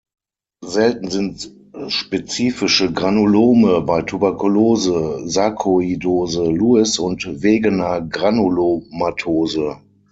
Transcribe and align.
Selten 0.65 1.11
sind 1.11 1.53
spezifische 1.89 2.91
Granulome 2.91 3.81
bei 3.81 4.01
Tuberkulose, 4.01 5.27
Sarkoidose, 5.29 6.45
Lues 6.49 6.97
und 6.97 7.39
Wegener-Granulomatose. 7.43 9.79